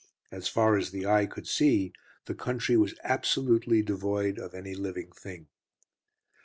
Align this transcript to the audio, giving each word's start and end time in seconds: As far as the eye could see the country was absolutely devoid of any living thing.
As 0.31 0.47
far 0.47 0.77
as 0.77 0.89
the 0.89 1.05
eye 1.05 1.27
could 1.27 1.47
see 1.47 1.93
the 2.25 2.33
country 2.33 2.75
was 2.75 2.95
absolutely 3.03 3.83
devoid 3.83 4.39
of 4.39 4.55
any 4.55 4.73
living 4.73 5.11
thing. 5.11 5.45